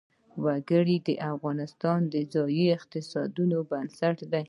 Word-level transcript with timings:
وګړي 0.43 0.97
د 1.07 1.09
افغانستان 1.31 1.99
د 2.13 2.15
ځایي 2.33 2.65
اقتصادونو 2.77 3.57
بنسټ 3.69 4.17
دی. 4.31 4.39